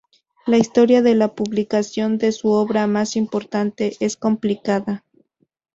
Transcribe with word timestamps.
La 0.47 0.57
historia 0.57 1.03
de 1.03 1.13
la 1.13 1.35
publicación 1.35 2.17
de 2.17 2.31
su 2.31 2.47
obra 2.49 2.87
más 2.87 3.15
importante 3.15 3.97
es 3.99 4.17
complicada. 4.17 5.05